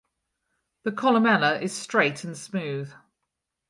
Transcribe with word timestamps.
The 0.81 0.91
columella 0.93 1.61
is 1.61 1.77
straight 1.77 2.23
and 2.23 2.35
smooth. 2.35 2.91